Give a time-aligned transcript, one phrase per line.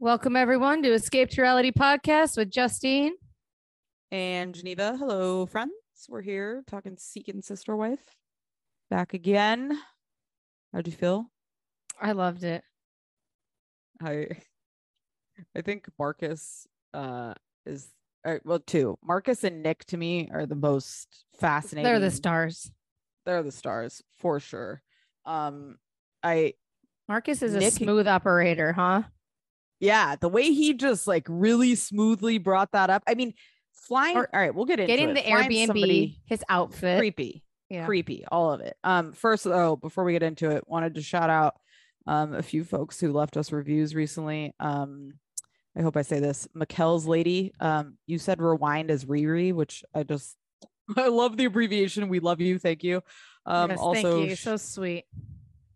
[0.00, 3.12] Welcome everyone to Escape to Reality podcast with Justine.
[4.10, 4.96] and Geneva.
[4.96, 5.72] Hello, friends.
[6.08, 8.16] We're here talking Seeking Sister Wife.
[8.88, 9.78] Back again.
[10.72, 11.30] How'd you feel?
[12.00, 12.62] I loved it.
[14.02, 14.28] I
[15.56, 17.34] I think Marcus uh
[17.66, 17.88] is
[18.24, 18.98] uh, well two.
[19.04, 21.84] Marcus and Nick to me are the most fascinating.
[21.84, 22.70] They're the stars.
[23.26, 24.82] They're the stars for sure.
[25.26, 25.76] Um
[26.22, 26.54] I
[27.08, 29.02] Marcus is a smooth operator, huh?
[29.80, 33.02] yeah, the way he just like really smoothly brought that up.
[33.06, 33.32] I mean,
[33.72, 35.14] flying Or all right, we'll get into Getting it.
[35.14, 36.98] the Flying Airbnb, somebody- his outfit.
[36.98, 37.44] creepy.
[37.70, 37.84] Yeah.
[37.84, 41.28] creepy all of it um first though before we get into it wanted to shout
[41.28, 41.56] out
[42.08, 45.12] um a few folks who left us reviews recently um
[45.76, 50.02] i hope i say this mckel's lady um you said rewind as riri which i
[50.02, 50.36] just
[50.96, 53.00] i love the abbreviation we love you thank you
[53.46, 54.36] um Yes, also thank you.
[54.36, 55.04] So sweet.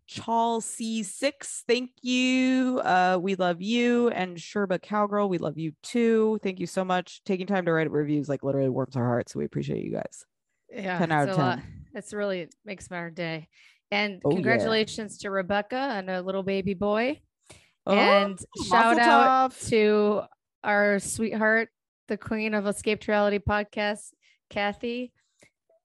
[0.05, 2.79] Charles C6, thank you.
[2.83, 4.09] Uh, we love you.
[4.09, 6.39] And Sherba Cowgirl, we love you too.
[6.43, 7.23] Thank you so much.
[7.23, 9.33] Taking time to write reviews like literally warms our hearts.
[9.33, 10.25] So we appreciate you guys.
[10.69, 10.99] Yeah.
[10.99, 11.59] 10 out it's of a lot.
[11.95, 13.47] It's really makes my day.
[13.93, 14.35] And Oh, yeah.
[14.35, 17.21] congratulations to Rebecca and a little baby boy.
[17.85, 19.69] Oh, and shout out tov.
[19.69, 20.21] to
[20.63, 21.69] our sweetheart,
[22.07, 24.13] the queen of Escape to Reality podcast,
[24.49, 25.11] Kathy.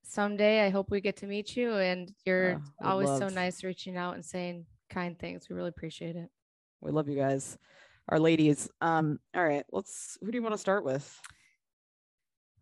[0.05, 1.75] Someday I hope we get to meet you.
[1.75, 5.49] And you're Yeah, always so nice reaching out and saying kind things.
[5.51, 6.31] We really appreciate it.
[6.81, 7.59] We love you guys,
[8.09, 8.71] our ladies.
[8.81, 10.17] Um, all right, let's.
[10.23, 11.05] Who do you want to start with?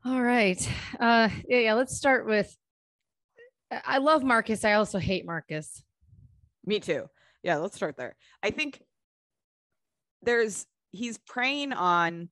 [0.05, 0.61] All right.
[0.99, 2.57] Uh yeah, yeah, let's start with
[3.71, 4.65] I- love Marcus.
[4.65, 5.83] I also hate Marcus.
[6.65, 7.09] Me too.
[7.43, 8.17] Yeah, let's start there.
[8.43, 8.83] I think
[10.23, 12.29] there's he's preying on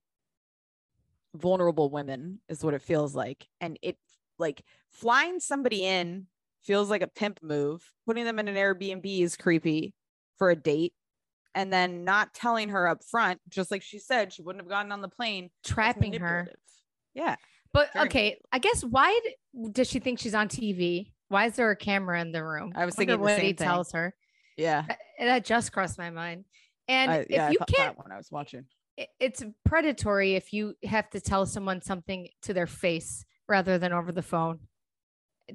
[1.35, 3.97] vulnerable women, is what it feels like, and it
[4.39, 6.27] like flying somebody in
[6.63, 7.89] feels like a pimp move.
[8.07, 9.95] Putting them in an Airbnb is creepy
[10.39, 10.95] for a date.
[11.57, 14.91] And then not telling her up front, just like she said, she wouldn't have gotten
[14.91, 15.51] on the plane.
[15.65, 16.49] Trapping her.
[17.15, 17.37] Yeah.
[17.73, 21.13] But okay, I guess why d- does she think she's on TV?
[21.29, 22.73] Why is there a camera in the room?
[22.75, 23.67] I was thinking the what same he thing.
[23.67, 24.15] tells her.
[24.57, 24.85] Yeah.
[24.89, 26.45] Uh, That just crossed my mind.
[26.89, 28.67] And I, if yeah, you I can't, that when I was watching.
[28.99, 33.93] i- it's predatory if you have to tell someone something to their face rather than
[33.93, 34.61] over the phone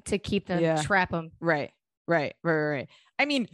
[0.06, 0.82] to keep them, Yeah.
[0.82, 1.30] trap them.
[1.40, 1.70] Right,
[2.06, 2.88] right, right, right.
[3.18, 3.48] I mean,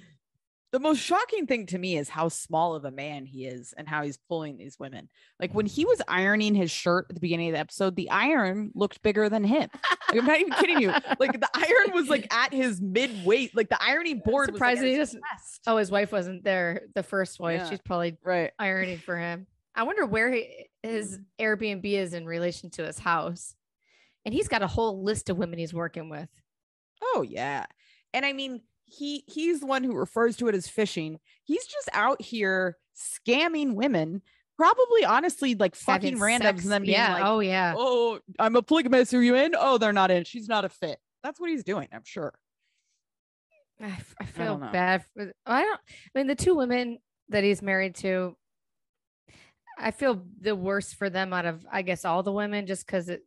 [0.77, 3.89] the most shocking thing to me is how small of a man he is and
[3.89, 5.09] how he's pulling these women.
[5.41, 8.73] Like when he was ironing his shirt at the beginning of the episode, the iron
[8.75, 9.71] looked bigger than him.
[10.11, 10.93] Like, I'm not even kidding you.
[11.19, 13.57] Like the iron was like at his mid weight.
[13.57, 14.51] Like the ironing board.
[14.53, 15.23] was, like, Surprised he his doesn't-
[15.67, 16.83] Oh, his wife wasn't there.
[16.95, 17.71] The first wife, Yeah.
[17.71, 18.53] she's probably Right.
[18.59, 19.47] ironing for him.
[19.75, 20.91] I wonder where he, Mm.
[20.91, 23.55] his Airbnb is in relation to his house.
[24.25, 26.29] And he's got a whole list of women he's working with.
[27.03, 27.67] Oh yeah.
[28.13, 31.19] And I mean, he he's the one who refers to it as fishing.
[31.45, 34.23] He's just out here scamming women,
[34.57, 37.15] probably honestly like fucking randoms and then being yeah.
[37.15, 37.75] like, oh yeah.
[37.77, 39.13] oh, I'm a polygamist.
[39.15, 39.55] Are you in?
[39.59, 40.25] Oh, they're not in.
[40.25, 40.99] She's not a fit.
[41.23, 42.33] That's what he's doing, I'm sure.
[43.83, 45.05] I, I feel don't bad.
[45.15, 45.81] For, I don't.
[46.15, 46.99] I mean, the two women
[47.29, 48.37] that he's married to,
[49.79, 53.09] I feel the worst for them out of, I guess, all the women, just because
[53.09, 53.23] it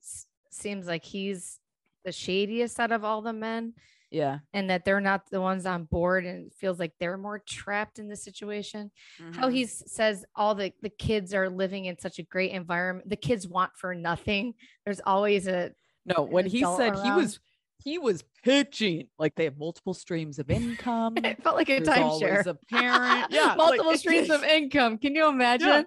[0.50, 1.60] seems like he's
[2.06, 3.74] the shadiest out of all the men,
[4.12, 4.40] Yeah.
[4.54, 8.00] and that they're not the ones on board, and it feels like they're more trapped
[8.00, 8.92] in the situation.
[9.34, 9.54] How Mhm.
[9.54, 13.08] he says all the the kids are living in such a great environment.
[13.10, 14.56] The kids want for nothing.
[14.86, 15.74] There's always a
[16.06, 17.40] no, when he said he was
[17.84, 21.16] he was pitching like they have multiple streams of income.
[21.24, 22.46] it felt like a timeshare.
[22.46, 23.28] a parent.
[23.32, 23.54] Yeah.
[23.56, 24.98] multiple it streams of income.
[24.98, 25.86] Can you imagine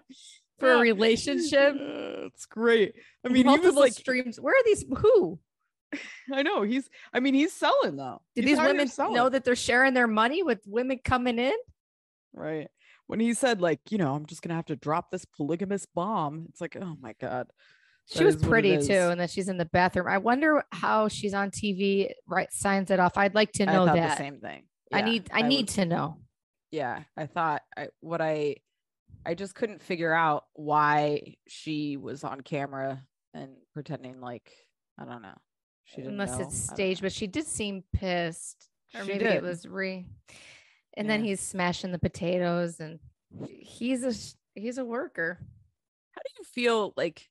[0.58, 1.74] for a relationship?
[1.78, 2.94] It's great.
[3.24, 4.40] I mean, he multiple was like, streams.
[4.40, 4.84] Where are these?
[4.98, 5.38] Who
[6.32, 6.88] I know he's.
[7.12, 8.22] I mean, he's selling though.
[8.34, 11.54] did He's these women know that they're sharing their money with women coming in?
[12.34, 12.68] right
[13.08, 16.46] when he said like you know i'm just gonna have to drop this polygamous bomb
[16.48, 17.46] it's like oh my god
[18.06, 20.08] She That was what it pretty too, and then she's in the bathroom.
[20.08, 22.10] I wonder how she's on TV.
[22.26, 23.18] Right, signs it off.
[23.18, 24.10] I'd like to know I that.
[24.10, 24.62] the same thing.
[24.92, 25.30] I Yeah, need.
[25.32, 26.16] I, need was- to know.
[26.70, 28.56] yeah i thought i what i
[29.26, 33.02] i just couldn't figure out why she was on camera
[33.34, 34.50] and pretending like
[34.98, 35.36] i don't know
[35.84, 36.44] she didn't Unless know.
[36.46, 39.34] it's staged, but she did seem pissed, or She maybe did.
[39.34, 40.06] it was re.
[40.94, 42.98] And then he's smashing the potatoes, and
[43.46, 44.12] he's a
[44.58, 45.38] he's a worker.
[46.14, 47.28] how do you feel like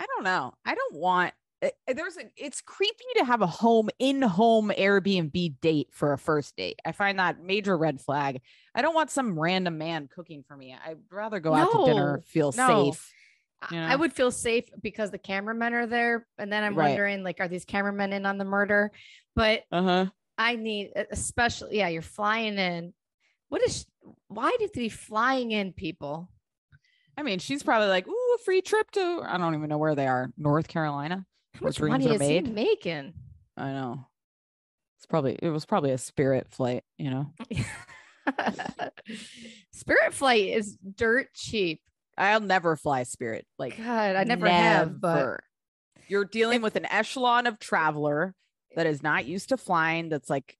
[0.00, 3.46] i don't know i don't want eh, eh, there's a it's creepy to have a
[3.46, 8.40] home in home airbnb date for a first date i find that major red flag
[8.74, 12.22] i don't want some random man cooking for me i'd rather go out to dinner
[12.26, 12.90] feel no.
[12.92, 13.12] safe
[13.62, 16.88] I- you I would feel safe because the cameramen are there, and then I'm Right.
[16.90, 18.92] wondering like, are these cameramen in on the murder?
[19.34, 20.06] But uh-huh
[20.38, 22.92] I need, especially, yeah, you're flying in.
[23.48, 23.86] What is?
[24.28, 26.30] Why did they be flying in people?
[27.18, 29.94] i mean she's probably like ooh a free trip to i don't even know where
[29.94, 31.24] they are north carolina
[31.54, 32.52] How much money is he made.
[32.54, 33.14] making?
[33.56, 34.06] I know.
[34.98, 37.32] It's probably it was probably a spirit flight, you know.
[39.72, 41.80] Spirit flight is dirt cheap.
[42.18, 43.46] I'll never fly spirit.
[43.58, 45.40] Like God, I never, have, but
[46.08, 48.34] you're dealing with an echelon of traveler
[48.74, 50.08] that is not used to flying.
[50.08, 50.56] That's like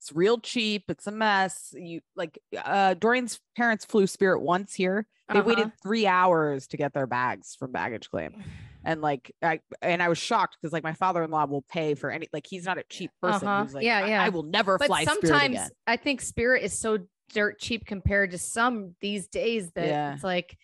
[0.00, 0.84] it's real cheap.
[0.88, 1.74] It's a mess.
[1.76, 5.06] You like uh Dorian's parents flew Spirit once here.
[5.32, 5.76] They waited Uh-huh.
[5.82, 8.42] three hours to get their bags from baggage claim.
[8.84, 12.28] And like I and I was shocked because like my father-in-law will pay for any
[12.32, 13.46] like he's not a cheap person.
[13.48, 13.64] Uh-huh.
[13.64, 14.22] He's like, Yeah, yeah.
[14.22, 15.70] I will never but fly Spirit sometimes.
[15.86, 16.98] I think Spirit is so
[17.34, 20.14] dirt cheap compared to some these days that Yeah.
[20.14, 20.56] it's like,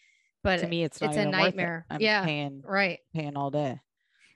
[0.44, 1.30] but To me, it's it's a it.
[1.30, 1.86] nightmare.
[1.90, 2.24] I'm Yeah.
[2.24, 3.00] paying right.
[3.12, 3.80] paying all day.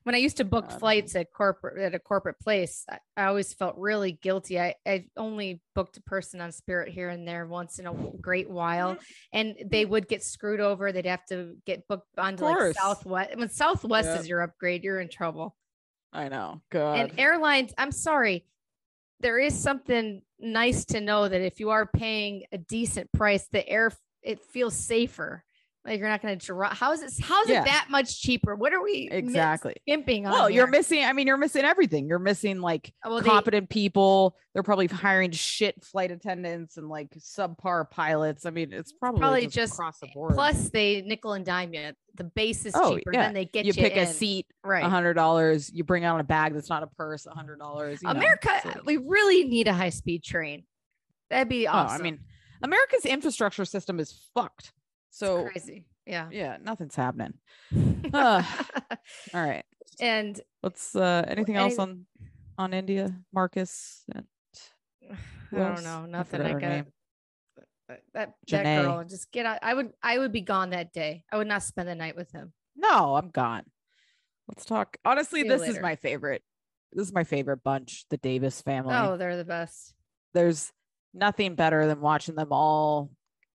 [0.05, 3.25] when I used to book Um, flights at corporate at a corporate place, I, I
[3.27, 4.59] always felt really guilty.
[4.59, 8.49] I I only booked a person on Spirit here and there once in a great
[8.49, 8.97] while,
[9.33, 10.91] and they would get screwed over.
[10.93, 12.75] They'd have to get booked onto like.
[12.75, 13.37] Southwest.
[13.37, 14.21] When Southwest Yep.
[14.21, 15.55] is your upgrade, you're in trouble.
[16.11, 16.63] I know.
[16.71, 16.99] God.
[17.01, 18.47] And airlines, I'm sorry,
[19.21, 23.69] there is something nice to know that if you are paying a decent price, the
[23.69, 25.45] air it feels safer.
[25.85, 26.75] Like you're not going to drop.
[26.77, 27.25] How is it?
[27.25, 27.63] How is Yeah.
[27.63, 28.55] it that much cheaper?
[28.55, 29.75] What are we exactly.
[29.83, 30.33] skimping on?
[30.33, 31.03] Well, you're missing.
[31.05, 32.09] I mean, you're missing everything.
[32.09, 34.37] You're missing like uh, Well, they- competent people.
[34.53, 38.45] They're probably hiring shit flight attendants and like subpar pilots.
[38.45, 40.35] I mean, it's probably, probably just, just- across the board.
[40.35, 41.93] Plus, they nickel and dime you.
[42.17, 43.13] The base is Oh, cheaper.
[43.15, 43.23] yeah.
[43.23, 44.85] Then they get you you, pick a seat, right?
[44.85, 45.71] a hundred dollars.
[45.73, 48.03] You bring out a bag that's not a purse, a hundred dollars.
[48.03, 50.65] you know, America, we really need a high speed train.
[51.31, 52.01] That'd be oh, awesome.
[52.01, 52.21] I mean,
[52.63, 54.73] America's infrastructure system is fucked.
[55.09, 55.87] It's So crazy.
[56.07, 56.29] Yeah.
[56.31, 57.35] yeah, nothing's happening.
[58.15, 58.45] Ugh.
[59.35, 59.65] All right,
[60.01, 60.97] and let's.
[60.97, 62.07] uh Anything else any- on
[62.57, 64.05] on India, Marcus?
[64.15, 64.25] And
[65.53, 66.07] I don't know.
[66.07, 66.41] Nothing.
[66.43, 66.87] forgot I got
[67.89, 68.83] that that Janae.
[68.83, 69.05] girl.
[69.05, 69.59] Just get out.
[69.63, 69.91] I would.
[70.03, 71.25] I would be gone that day.
[71.33, 72.53] I would not spend the night with him.
[72.77, 73.65] No, I'm gone.
[74.47, 74.97] Let's talk.
[75.05, 76.43] Honestly, See this is my favorite.
[76.93, 78.95] This is my favorite bunch, the Davis family.
[78.97, 79.95] Oh, they're the best.
[80.33, 80.73] There's
[81.13, 83.11] nothing better than watching them all.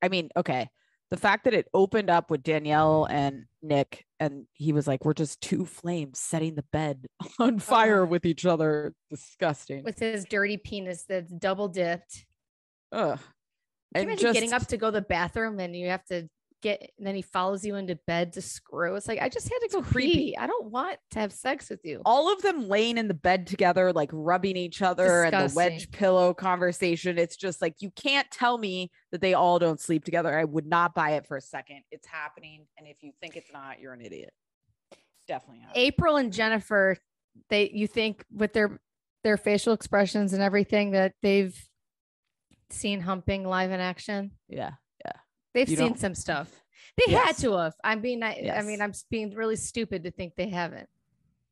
[0.03, 0.69] I mean, okay.
[1.11, 5.13] The fact that it opened up with Danielle and Nick, and he was like, We're
[5.15, 7.07] just two flames setting the bed
[7.39, 8.07] on fire Oh.
[8.07, 8.95] with each other.
[9.11, 9.83] Disgusting.
[9.83, 12.27] With his dirty penis that's double dipped.
[12.93, 13.19] Ugh.
[13.95, 16.29] Can you And imagine getting up to go to the bathroom and you have to
[16.63, 18.95] get, and then he follows you into bed to screw?
[18.95, 20.13] It's like, I just had to go creepy.
[20.13, 20.37] pee.
[20.37, 22.03] I don't want to have sex with you.
[22.05, 25.91] all of them laying in the bed together, like rubbing each other and the wedge
[25.91, 27.19] pillow conversation.
[27.19, 30.37] It's just like you can't tell me that they all don't sleep together.
[30.37, 31.83] I would not buy it for a second.
[31.91, 32.67] It's happening.
[32.79, 34.33] And if you think it's not, you're an idiot.
[34.93, 35.65] It's definitely.
[35.75, 36.97] April and Jennifer,
[37.49, 38.81] they you think with their
[39.23, 41.57] their facial expressions and everything that they've
[42.71, 44.33] seen humping live in action.
[44.49, 44.73] Yeah.
[45.55, 46.49] They've You seen some stuff.
[46.97, 47.75] They had to have.
[47.85, 50.89] I'm being I, I mean, I'm being really stupid to think they haven't.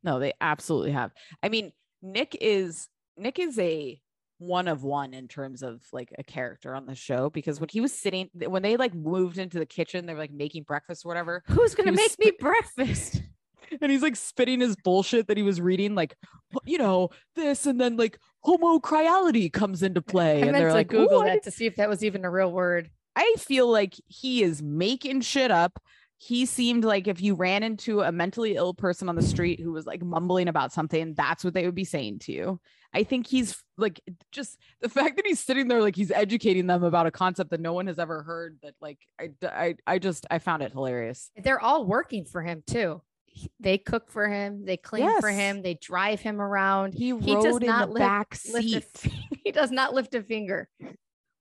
[0.03, 1.13] No, they absolutely have.
[1.43, 4.01] I mean, Nick is Nick is a
[4.39, 7.81] one of one in terms of like a character on the show because when he
[7.81, 11.09] was sitting when they like moved into the kitchen, they were like making breakfast or
[11.09, 11.43] whatever.
[11.49, 13.23] Who's gonna make me breakfast?
[13.81, 16.17] and he's like spitting his bullshit that he was reading, like,
[16.65, 20.89] you know, this, and then like homocryality comes into play, I and they're to like,
[20.89, 22.91] Google "Ooh, that to see if that was even a real word.
[23.19, 25.83] I feel like he is making shit up.
[26.19, 29.73] He seemed like if you ran into a mentally ill person on the street who
[29.73, 32.61] was like mumbling about something, that's what they would be saying to you.
[32.95, 34.01] I think he's like
[34.33, 37.61] just the fact that he's sitting there like he's educating them about a concept that
[37.61, 38.59] no one has ever heard.
[38.63, 41.31] That like I I I just I found it hilarious.
[41.37, 43.03] They're all working for him too.
[43.27, 44.65] He- They cook for him.
[44.65, 45.63] They clean for him.
[45.63, 46.95] They drive him around.
[46.95, 49.11] He He does in not the lift- back Lift a
[49.45, 50.69] he does not lift a finger.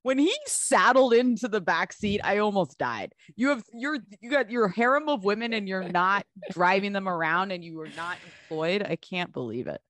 [0.07, 3.13] When he saddled into the back seat, I almost died.
[3.35, 7.51] You have you're you got your harem of women and you're not driving them around
[7.51, 8.83] and you are not employed.
[8.83, 9.81] I can't believe it.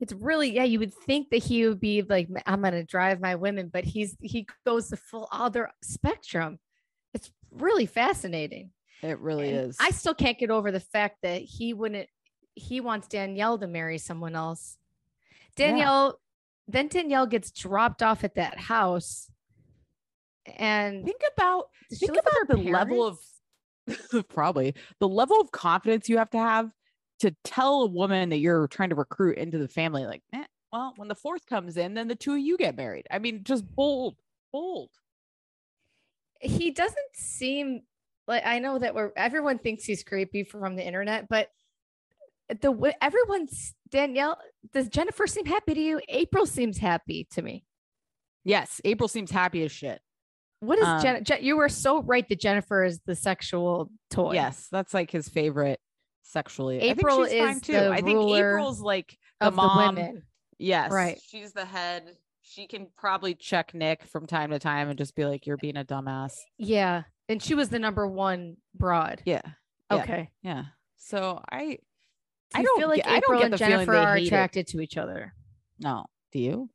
[0.00, 0.64] It's really yeah.
[0.64, 4.16] You would think that he would be like, I'm gonna drive my women, but he's
[4.20, 6.58] he goes the full other spectrum.
[7.14, 8.72] It's really fascinating.
[9.00, 9.76] It really And is.
[9.78, 12.08] I still can't get over the fact that he wouldn't.
[12.56, 14.76] He wants Danielle to marry someone else.
[15.56, 15.68] Yeah.
[15.68, 16.18] Danielle,
[16.66, 19.30] then Danielle gets dropped off at that house,
[20.56, 23.18] and think about think about the level of
[24.28, 26.70] probably the level of confidence you have to have
[27.20, 30.92] to tell a woman that you're trying to recruit into the family like eh, well
[30.96, 33.64] when the fourth comes in then the two of you get married i mean just
[33.74, 34.16] bold
[34.52, 34.90] bold
[36.40, 37.82] he doesn't seem
[38.28, 41.48] like I know that we're everyone thinks he's creepy from the internet, but
[42.48, 44.38] the everyone's Danielle
[44.72, 46.00] does Jennifer seem happy to you?
[46.08, 47.64] April seems happy to me.
[48.44, 50.00] yes april seems happy as shit
[50.62, 51.42] What is Um, Jen, Jen?
[51.42, 54.34] You were so right that Jennifer is the sexual toy.
[54.34, 55.80] yes that's like his favorite
[56.22, 59.48] sexually April I think she's fine is too the i think ruler april's like the
[59.48, 60.22] of mom the women.
[60.58, 61.18] yes Right.
[61.26, 65.24] she's the head she can probably check nick from time to time and just be
[65.26, 69.20] like you're being a dumbass Yeah, and she was the number one broad.
[69.26, 69.42] yeah
[69.90, 69.96] yeah.
[70.02, 70.30] Okay.
[70.42, 70.64] yeah
[70.96, 71.78] so i Do
[72.54, 74.26] I don't feel like get- I don't April get and Jennifer are hate it.
[74.28, 75.34] attracted to each other?
[75.80, 76.06] No.
[76.32, 76.70] Do you?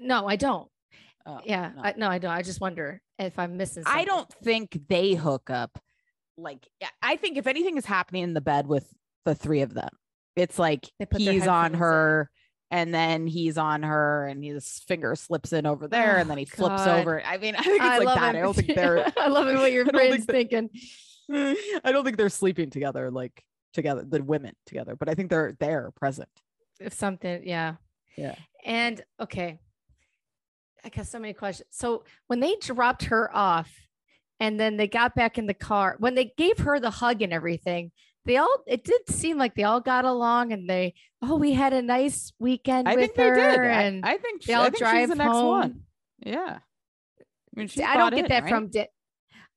[0.00, 0.68] No, I don't.
[1.26, 1.82] Oh, Yeah, no.
[1.82, 2.30] I, no, I don't.
[2.30, 3.82] I just wonder if I'm missing.
[3.86, 5.78] I don't think they hook up.
[6.38, 6.66] Like,
[7.02, 8.86] I think if anything is happening in the bed with
[9.24, 9.88] the three of them,
[10.36, 11.78] it's like They put their he's on headphones in.
[11.80, 12.30] her
[12.70, 16.28] and then he's on her and his finger slips in over there oh and Oh,
[16.28, 17.00] then he flips God.
[17.00, 17.22] over.
[17.24, 18.34] I mean, I think it's I like that.
[18.34, 18.38] it.
[18.38, 20.70] I don't think they're I love it what your I think brain's thinking.
[21.84, 23.42] I don't think they're sleeping together like
[23.72, 26.28] together, the women together, but I think they're there present.
[26.80, 27.76] If something, yeah.
[28.16, 28.34] Yeah.
[28.64, 29.58] And okay,
[30.86, 31.68] I got so many questions.
[31.72, 33.68] So when they dropped her off,
[34.38, 37.32] and then they got back in the car, when they gave her the hug and
[37.32, 37.90] everything,
[38.24, 41.72] they all it did seem like they all got along, and they oh we had
[41.72, 43.60] a nice weekend I with think they her, did.
[43.60, 45.46] I, and I think they she- all I think she's drive the next home.
[45.48, 45.80] one.
[46.24, 46.58] Yeah.
[47.18, 48.50] I mean, she's I don't get in, that right?
[48.50, 48.68] from.
[48.68, 48.90] Da-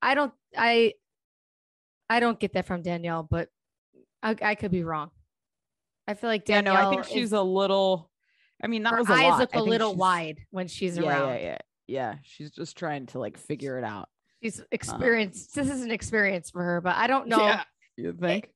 [0.02, 0.34] I don't.
[0.58, 0.94] I.
[2.10, 3.50] I don't get that from Danielle, but
[4.24, 5.12] I, I could be wrong.
[6.08, 6.82] I feel like Yeah, Danielle.
[6.84, 8.09] no, I think is- she's a little.
[8.64, 9.40] I mean, that her was a eyes lot.
[9.40, 11.30] look I a little wide when she's Yeah, around.
[11.30, 12.16] yeah, yeah, yeah.
[12.24, 14.10] She's just trying to like figure it out.
[14.44, 14.68] She's uh-huh.
[14.72, 15.56] experienced.
[15.56, 17.46] this is an experience for her, but I don't know.
[17.46, 17.64] Yeah,
[17.98, 18.50] you think?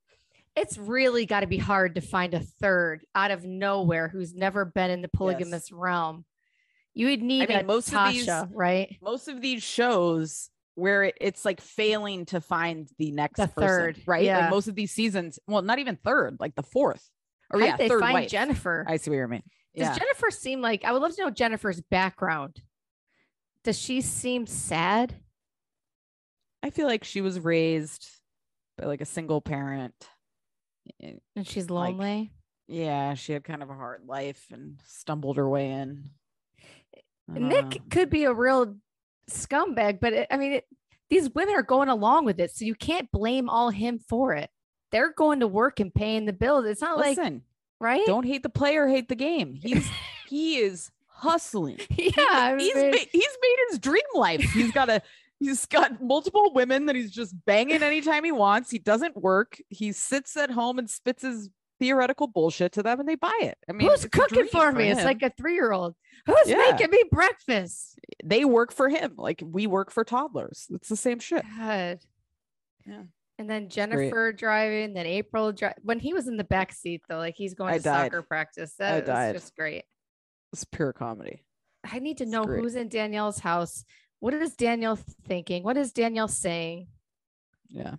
[0.56, 4.66] It's really got to be hard to find a third out of nowhere who's never
[4.66, 6.26] been in the polygamous realm.
[6.94, 8.96] You would need I mean, a most of these- right?
[9.02, 13.68] Most of these shows where it, it's like failing to find the next The person,
[13.68, 14.24] third, right?
[14.24, 14.42] yeah.
[14.42, 17.10] Like most of these seasons, well, not even third, like the fourth.
[17.52, 18.30] Or How yeah, they third find wife.
[18.30, 18.86] Jennifer?
[18.88, 19.44] I see what you mean.
[19.76, 19.98] Does Yeah.
[19.98, 22.62] Jennifer seem like I would love to know Jennifer's background.
[23.64, 25.16] Does she seem sad?
[26.62, 28.08] I feel like she was raised
[28.78, 29.96] by like a single parent.
[31.00, 32.32] And she's Like, lonely.
[32.68, 36.10] Yeah, she had kind of a hard life and stumbled her way in.
[37.28, 38.76] Nick could be a real
[39.30, 40.66] scumbag, but it, I mean, it,
[41.10, 44.50] these women are going along with it, so you can't blame all him for it.
[44.92, 46.66] They're going to work and paying the bills.
[46.66, 47.44] It's not like Listen,
[47.84, 48.06] right.
[48.06, 49.54] don't hate the player, hate the game.
[49.62, 49.90] He's
[50.28, 51.80] he is hustling.
[51.90, 54.42] yeah, I he's mean, ma- he's made his dream life.
[54.42, 55.02] He's got a
[55.40, 58.72] he's got multiple women that he's just banging anytime he wants.
[58.72, 59.58] He doesn't work.
[59.70, 61.50] He sits at home and spits his
[61.80, 63.58] theoretical bullshit to them and they buy it.
[63.70, 64.90] I mean, who's cooking for me?
[64.90, 65.96] It's like a three-year-old.
[66.26, 66.58] Who's Yeah.
[66.72, 68.00] making me breakfast?
[68.24, 69.16] they work for him.
[69.18, 70.68] Like we work for toddlers.
[70.72, 71.44] It's the same shit.
[71.58, 72.00] God.
[72.86, 73.04] Yeah.
[73.44, 77.36] And then Jennifer driving, then April when he was in the back seat though, like
[77.36, 78.06] he's going I to died.
[78.06, 78.74] soccer practice.
[78.80, 79.36] I That was died.
[79.36, 79.84] just great.
[80.54, 81.44] It's pure comedy.
[81.84, 82.62] I need to It's know great.
[82.62, 83.84] who's in Danielle's house.
[84.22, 84.96] What is Danielle
[85.28, 85.62] thinking?
[85.64, 86.88] What is Danielle saying?
[87.68, 87.96] Yeah.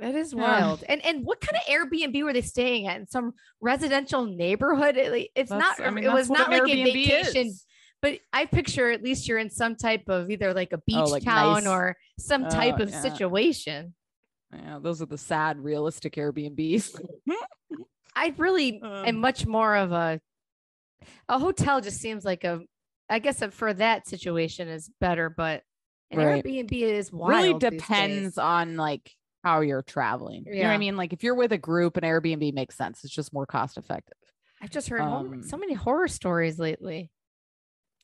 [0.00, 0.40] That is Yeah.
[0.40, 0.82] wild.
[0.88, 2.98] And and what kind of Airbnb were they staying at?
[3.00, 4.96] In some residential neighborhood?
[4.96, 5.86] It, it's That's- not.
[5.86, 7.46] I mean, it was not like a Airbnb vacation.
[7.48, 7.66] is.
[8.02, 11.10] But I picture at least you're in some type of either like a beach Oh,
[11.10, 11.66] like town nice.
[11.66, 13.02] or some type Oh, of yeah.
[13.02, 13.94] situation.
[14.52, 16.98] Yeah, those are the sad, realistic Airbnbs.
[18.16, 20.20] I really Um, am much more of a
[21.28, 22.60] a hotel just seems like a
[23.08, 25.62] I guess that for that situation is better, but
[26.10, 26.44] an Right.
[26.44, 27.30] Airbnb is wild.
[27.30, 29.14] really depends on like
[29.44, 30.44] how you're traveling.
[30.46, 30.96] You know what I mean?
[30.96, 33.04] Like if you're with a group, an Airbnb makes sense.
[33.04, 34.16] It's just more cost effective.
[34.62, 37.10] I've just heard um, so many horror stories lately.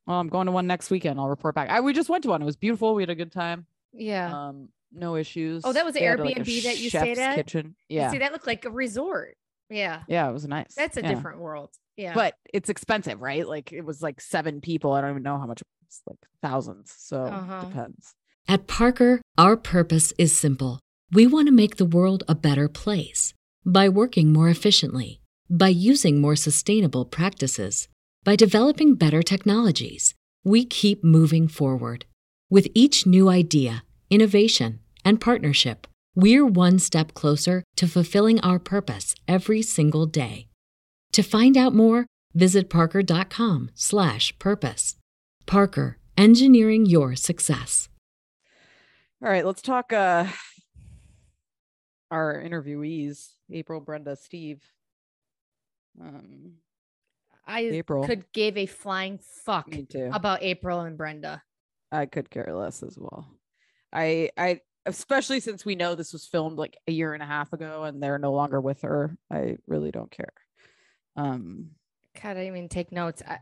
[0.06, 1.18] Well, I'm going to one next weekend.
[1.18, 1.68] I'll report back.
[1.68, 2.42] I, we just went to one.
[2.42, 2.94] It was beautiful.
[2.94, 3.66] We had a good time.
[3.92, 4.48] Yeah.
[4.48, 5.62] Um, no issues.
[5.64, 7.34] Oh, that was the They had, like, a Airbnb that you stayed chef's at?
[7.34, 7.74] Kitchen.
[7.88, 9.36] You Yeah, See, that looked like a resort.
[9.68, 10.02] Yeah.
[10.06, 10.74] yeah, it was nice.
[10.76, 11.12] That's a Yeah.
[11.14, 11.70] different world.
[11.96, 12.14] Yeah.
[12.14, 13.46] But it's expensive, right?
[13.48, 14.92] Like it was like seven people.
[14.92, 16.94] I don't even know how much It's like thousands.
[16.96, 17.64] So Uh-huh.
[17.64, 18.14] depends.
[18.48, 20.78] At Parker, our purpose is simple.
[21.12, 23.34] We want to make the world a better place
[23.64, 25.20] by working more efficiently,
[25.50, 27.88] by using more sustainable practices,
[28.26, 30.12] by developing better technologies.
[30.44, 32.06] We keep moving forward.
[32.50, 39.14] With each new idea, innovation, and partnership, we're one step closer to fulfilling our purpose
[39.28, 40.48] every single day.
[41.12, 44.96] To find out more, visit parker.com/purpose.
[45.46, 47.88] Parker, engineering your success.
[49.22, 50.26] All right, let's talk uh
[52.10, 54.64] our interviewees, April, Brenda, Steve.
[56.00, 56.54] Um
[57.46, 58.04] I April.
[58.06, 60.10] could give a flying fuck me too.
[60.12, 61.42] about April and Brenda.
[61.92, 63.28] I could care less as well.
[63.92, 67.52] I I especially since we know this was filmed like a year and a half
[67.52, 69.16] ago and they're no longer with her.
[69.30, 70.32] I really don't care.
[71.16, 71.70] Um
[72.20, 73.22] God, I didn't even take notes.
[73.26, 73.38] I,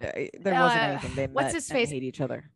[0.00, 1.90] I, there wasn't Uh, anything they what's his face?
[1.90, 2.50] hate each other.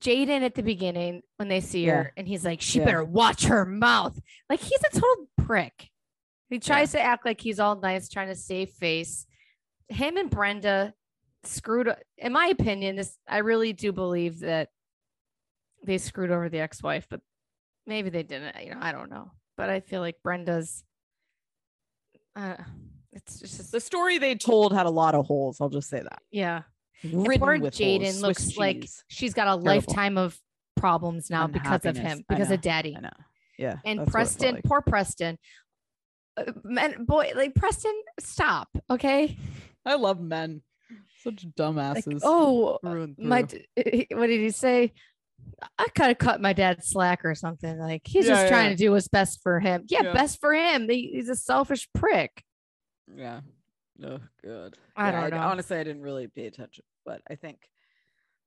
[0.00, 1.94] Jaden at the beginning when they see Yeah.
[2.04, 2.84] her and he's like, she Yeah.
[2.86, 4.18] better watch her mouth.
[4.50, 5.88] Like he's a total prick.
[6.50, 9.26] He tries to act like he's all nice, trying to save face.
[9.88, 10.94] Him and Brenda
[11.44, 11.94] screwed.
[12.18, 14.70] In my opinion, this I really do believe that
[15.84, 17.20] they screwed over the ex-wife, but
[17.86, 18.54] maybe they didn't.
[18.62, 19.32] You know, I don't know.
[19.56, 20.84] But I feel like Brenda's.
[22.34, 22.56] Uh,
[23.12, 25.60] it's just The story they told had a lot of holes.
[25.60, 26.20] I'll just say that.
[26.30, 26.62] yeah.
[27.02, 30.38] Ridden poor Jaden looks Swiss like she's got a lifetime of
[30.76, 32.96] problems now because of him, because know, of daddy.
[32.96, 33.10] I know.
[33.58, 33.76] Yeah.
[33.84, 34.64] And that's what it felt Preston, like.
[34.64, 35.38] poor Preston.
[36.36, 39.36] Uh, man, boy, like Preston, stop, okay?
[39.84, 40.62] I love men.
[41.22, 42.20] Such Like, dumbasses.
[42.22, 44.92] oh, through and my, what did he say?
[45.78, 47.78] I kind of cut my dad slack or something.
[47.78, 49.84] Like he's Yeah, just trying to do what's best for him.
[49.88, 50.12] Yeah, Yeah.
[50.12, 50.88] best for him.
[50.88, 52.42] He- He's a selfish prick.
[53.14, 53.40] Yeah.
[54.02, 54.76] Oh, good.
[54.96, 55.46] I Yeah, don't know.
[55.46, 57.58] Honestly, I didn't really pay attention, but I think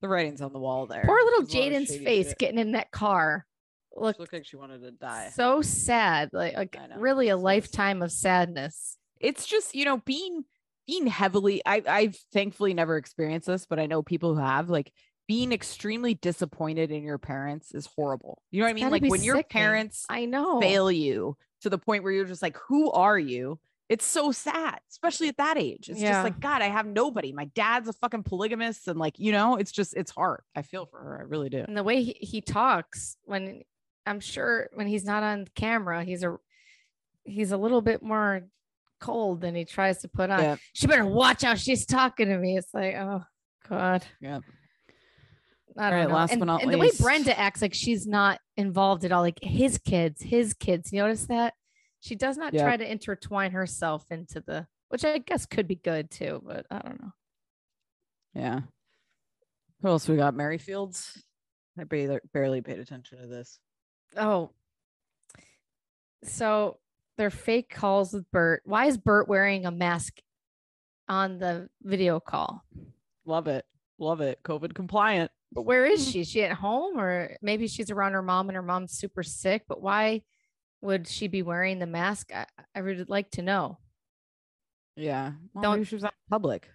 [0.02, 1.04] the writing's on the wall there.
[1.06, 2.38] Poor little There's a lot of Jaden's face shit.
[2.38, 3.46] getting in that car.
[3.94, 5.32] She Look looked like she wanted to die.
[5.34, 6.30] so sad.
[6.34, 7.44] Like, like really a so sad.
[7.44, 8.98] lifetime of sadness.
[9.20, 10.44] it's just you know being
[10.88, 14.92] being heavily I, i've thankfully never experienced this but i know people who have like
[15.28, 18.42] being extremely disappointed in your parents is horrible.
[18.50, 18.90] You know what i mean?
[18.90, 20.62] like when your parents I know.
[20.62, 23.60] fail you to the point where you're just like who are you?
[23.90, 25.90] It's so sad especially at that age.
[25.90, 26.12] It's Yeah.
[26.14, 27.34] just like god i have nobody.
[27.34, 30.44] My dad's a fucking polygamist and like you know it's just it's hard.
[30.56, 31.20] I feel for her.
[31.20, 31.60] I really do.
[31.68, 33.64] And the way he, he talks when
[34.06, 36.38] i'm sure when he's not on camera he's a
[37.26, 38.44] he's a little bit more
[39.00, 40.40] cold than he tries to put on.
[40.40, 40.56] Yeah.
[40.74, 41.60] she better watch out.
[41.60, 42.58] she's talking to me.
[42.58, 43.24] It's like oh
[43.70, 44.06] god.
[44.22, 44.40] Yeah
[45.80, 46.16] i don't right, know.
[46.16, 49.22] last and, but not and the way brenda acts like she's not involved at all
[49.22, 51.54] like his kids his kids you notice that?
[52.00, 52.64] She does not Yeah.
[52.64, 56.80] try to intertwine herself into the which i guess could be good too but i
[56.80, 57.12] don't know.
[58.34, 58.62] Yeah.
[59.82, 60.34] Who else we got?
[60.34, 61.22] Merryfields
[61.80, 63.60] i barely, barely paid attention to this.
[64.16, 64.50] Oh.
[66.24, 66.80] So
[67.18, 68.62] they're fake calls with Bert.
[68.66, 70.20] Why is Bert wearing a mask
[71.08, 72.64] on the video call?
[73.26, 73.66] Love it.
[74.00, 74.40] Love it.
[74.44, 75.32] COVID compliant.
[75.52, 76.20] But where is she?
[76.22, 79.64] Is she at home or maybe she's around her mom and her mom's super sick?
[79.68, 80.22] But why
[80.82, 82.32] would she be wearing the mask?
[82.34, 83.80] I, I would like to know.
[84.96, 85.32] Yeah.
[85.54, 86.70] Well, Don't- maybe she was out in public.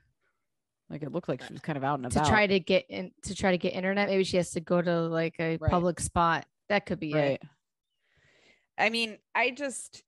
[0.91, 2.29] Like it looked like she was kind of out and To about.
[2.29, 4.09] try to get in to try to get internet.
[4.09, 5.71] Maybe she has to go to like a Right.
[5.71, 6.45] public spot.
[6.69, 7.41] That could be it.
[8.77, 10.03] I mean, I just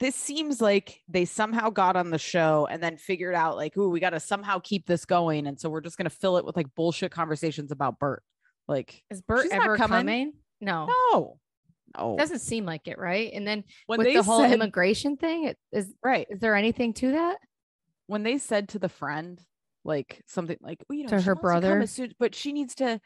[0.00, 3.88] this seems like they somehow got on the show and then figured out like, ooh,
[3.88, 6.56] we got to somehow keep this going, and so we're just gonna fill it with
[6.56, 8.22] like bullshit conversations about Bert.
[8.68, 9.98] Like, Is Bert ever coming.
[9.98, 10.32] coming?
[10.60, 10.86] No.
[11.14, 11.38] no,
[11.96, 12.16] no.
[12.18, 13.30] Doesn't seem like it, right?
[13.32, 16.92] And then when with the whole said, immigration thing, it, is right is there anything
[16.94, 17.38] to that?
[18.06, 19.38] when they said to the friend
[19.84, 21.86] like something like well, you know To her brother?
[21.86, 23.00] soon- but she needs to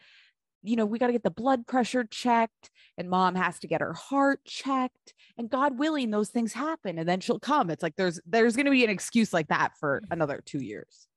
[0.63, 3.81] you know we got to get the blood pressure checked and mom has to get
[3.81, 7.97] her heart checked and god willing those things happen and then she'll come it's like
[7.97, 10.07] there's there's going to be an excuse like that for mm.
[10.13, 11.09] another two years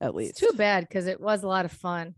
[0.00, 2.14] at least It's too bad because it was a lot of fun.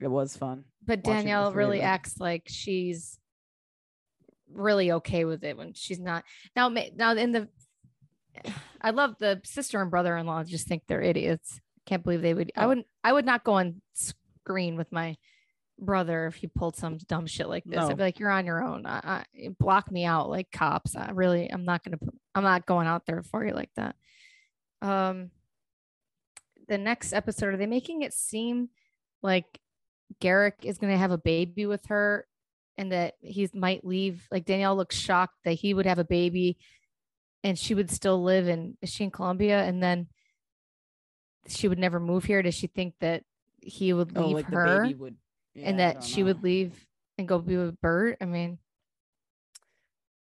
[0.00, 3.18] it was fun But Danielle really acts like she's
[4.52, 6.24] really okay with it when she's not.
[6.56, 7.48] Now, now in the,
[8.80, 10.44] I love the sister and brother-in-law.
[10.44, 11.60] Just think they're idiots.
[11.86, 12.52] Can't believe they would.
[12.56, 12.68] I Oh.
[12.68, 12.86] wouldn't.
[13.04, 13.80] I would not go on
[14.42, 15.16] screen with my
[15.78, 17.78] brother if he pulled some dumb shit like this.
[17.78, 17.88] No.
[17.88, 18.86] I'd be like, "You're on your own.
[18.86, 20.96] I, I, block me out like cops.
[20.96, 21.98] I really, I'm not gonna.
[21.98, 23.96] put- I'm not going out there for you like that."
[24.82, 25.30] Um,
[26.68, 28.70] the next episode, are they making it seem
[29.22, 29.60] like
[30.20, 32.26] Garrick is going to have a baby with her
[32.78, 34.26] and that he might leave?
[34.30, 36.58] Like Danielle looks shocked that he would have a baby
[37.42, 39.62] and she would still live in, is she in Colombia?
[39.62, 40.06] And then
[41.48, 42.42] she would never move here?
[42.42, 43.24] Does she think that
[43.62, 45.16] he would Oh, leave like her the baby would.
[45.56, 46.86] and Yeah, I that don't she would leave
[47.18, 48.16] and go be with Bert?
[48.20, 48.58] I mean,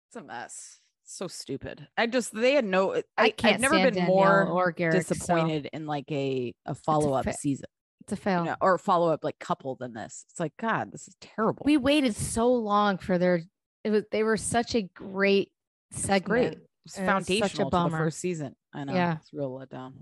[0.08, 0.80] It's a mess.
[1.06, 1.86] So stupid.
[1.98, 2.94] I just they had no.
[2.94, 5.02] I, I can't I've never been Danielle more or Garrick.
[5.02, 7.66] so disappointed in like a a follow up fa- season,
[8.00, 8.44] it's a you fail.
[8.44, 10.24] know, or follow up like couple than this.
[10.30, 11.62] It's like God, this is terrible.
[11.66, 13.42] We waited so long for their.
[13.84, 15.52] It was they were such a great
[15.90, 16.24] It's segment.
[16.24, 16.52] great.
[16.54, 18.56] It was and it's such a foundational to the first season.
[18.72, 18.94] I know.
[18.94, 19.16] Yeah.
[19.16, 19.92] It's a real letdown.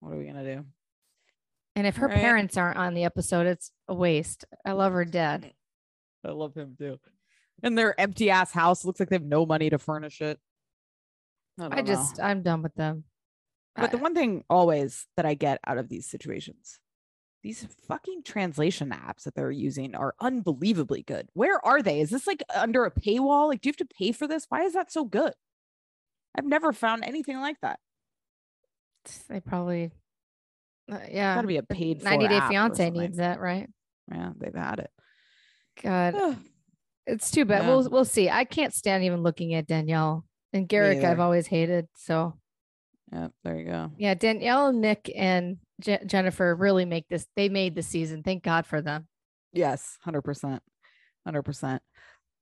[0.00, 0.64] What are we gonna do?
[1.76, 2.16] And if her Right.
[2.16, 4.44] parents aren't on the episode, it's a waste.
[4.64, 5.52] I love her dad.
[6.24, 6.98] I love him too.
[7.62, 10.38] And their empty ass house looks like they have no money to furnish it.
[11.58, 12.20] I, I just.
[12.20, 13.04] I'm done with them.
[13.76, 16.78] But the one thing always that I get out of these situations,
[17.42, 21.28] these fucking translation apps that they're using are unbelievably good.
[21.34, 22.00] Where are they?
[22.00, 23.48] Is this like under a paywall?
[23.48, 24.46] Like, do you have to pay for this?
[24.48, 25.32] Why is that so good?
[26.36, 27.80] I've never found anything like that.
[29.28, 29.90] they probably
[30.92, 31.34] uh, yeah.
[31.34, 33.68] Gotta be a paid for 90 Day Fiance needs that, right?
[34.10, 34.90] Yeah, they've had it.
[35.82, 36.36] God,
[37.06, 37.62] it's too bad.
[37.62, 37.68] Yeah.
[37.68, 38.30] We'll we'll see.
[38.30, 41.02] I can't stand even looking at Danielle and Garrick.
[41.02, 41.88] I've always hated.
[41.96, 42.34] So
[43.12, 43.90] yeah, there you go.
[43.98, 47.26] yeah, Danielle, Nick, and Je- Jennifer really make this.
[47.36, 48.22] They made the season.
[48.22, 49.06] Thank God for them.
[49.52, 50.62] Yes, hundred percent,
[51.24, 51.82] hundred percent.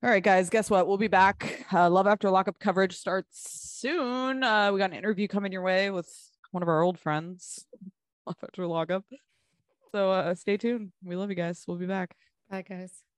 [0.03, 0.51] All right, guys.
[0.51, 0.87] Guess what?
[0.89, 1.65] We'll be back.
[1.73, 4.43] Uh, Love after lockup coverage starts soon.
[4.43, 6.09] Uh, we got an interview coming your way with
[6.51, 7.65] one of our old friends.
[8.43, 9.05] After up,
[9.93, 10.93] So uh, stay tuned.
[11.05, 11.65] We love you guys.
[11.67, 12.17] We'll be back.
[12.51, 13.12] Bye, guys.